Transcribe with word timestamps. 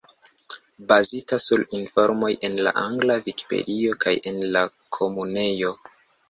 Bazita 0.91 1.37
sur 1.47 1.61
informoj 1.79 2.31
en 2.49 2.55
la 2.69 2.73
angla 2.85 3.19
Vikipedio 3.27 3.93
kaj 4.07 4.15
en 4.33 4.41
la 4.57 4.65
Komunejo. 4.99 5.77